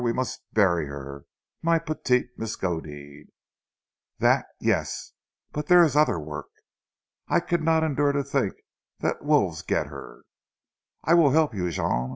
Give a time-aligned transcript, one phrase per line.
[0.03, 0.89] We must her bury;
[1.61, 3.27] ma petite Miskodeed."
[4.17, 5.11] "That, yes!
[5.51, 6.49] But there is other work."
[7.27, 8.53] "I could not endure to tink
[9.01, 10.23] dat zee wolves get her"
[11.03, 12.09] "I will help you, Jean.